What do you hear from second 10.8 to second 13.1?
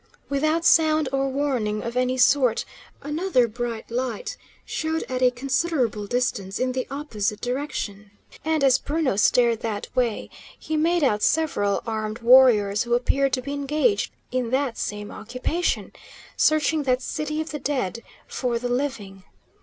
out several armed warriors who